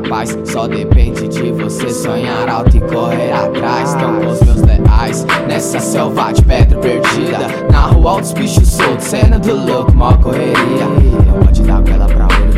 [0.00, 0.36] capaz.
[0.44, 3.90] Só depende de você sonhar alto e correr atrás.
[3.90, 7.38] Estão com os meus leais nessa selva de pedra perdida.
[7.70, 10.84] Na rua, altos bichos soltos, cena do louco, mó correria.
[11.26, 12.57] Eu vou te dar aquela pra onde